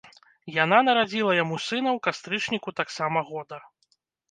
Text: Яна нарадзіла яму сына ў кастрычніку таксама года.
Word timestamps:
Яна 0.63 0.79
нарадзіла 0.87 1.35
яму 1.43 1.59
сына 1.67 1.89
ў 1.97 1.99
кастрычніку 2.09 2.69
таксама 2.83 3.17
года. 3.31 3.63